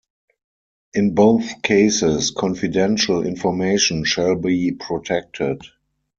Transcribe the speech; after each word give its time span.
In 0.95 1.13
both 1.13 1.61
cases 1.61 2.31
confidential 2.31 3.23
information 3.23 4.03
shall 4.03 4.35
be 4.35 4.71
protected. 4.71 5.61